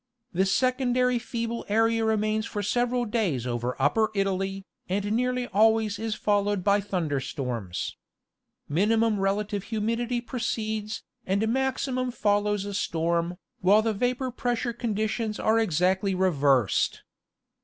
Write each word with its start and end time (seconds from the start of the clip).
This 0.33 0.51
secondary 0.51 1.19
feeble 1.19 1.63
area 1.69 2.03
remains 2.03 2.47
for 2.47 2.63
several 2.63 3.05
days 3.05 3.45
over 3.45 3.79
upper 3.79 4.09
Italy, 4.15 4.65
and 4.89 5.11
nearly 5.11 5.45
always 5.49 5.99
is 5.99 6.15
followed 6.15 6.63
by 6.63 6.81
thunder 6.81 7.19
storms. 7.19 7.97
Minimum 8.67 9.19
relative 9.19 9.65
humidity 9.65 10.19
precedes, 10.19 11.03
and 11.27 11.47
maximum 11.47 12.09
follows 12.09 12.65
a 12.65 12.73
storm, 12.73 13.37
while 13.59 13.83
the 13.83 13.93
vapor 13.93 14.31
pressure 14.31 14.73
conditions 14.73 15.39
are 15.39 15.59
exactly 15.59 16.15
reversed. 16.15 17.03